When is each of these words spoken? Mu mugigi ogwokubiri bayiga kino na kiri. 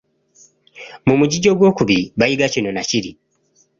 Mu 1.07 1.13
mugigi 1.19 1.47
ogwokubiri 1.53 2.03
bayiga 2.19 2.45
kino 2.53 2.69
na 2.75 2.81
kiri. 2.89 3.11